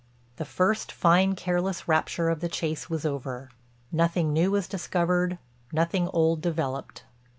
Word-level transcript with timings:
The 0.37 0.45
first, 0.45 0.91
fine 0.91 1.35
careless 1.35 1.87
rapture 1.87 2.29
of 2.29 2.39
the 2.39 2.49
chase 2.49 2.89
was 2.89 3.05
over; 3.05 3.51
nothing 3.91 4.33
new 4.33 4.49
was 4.49 4.67
discovered, 4.67 5.37
nothing 5.71 6.07
old 6.11 6.41
developed. 6.41 7.03